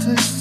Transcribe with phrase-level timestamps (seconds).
[0.00, 0.39] to